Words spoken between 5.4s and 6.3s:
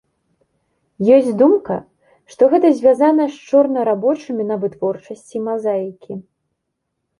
мазаікі.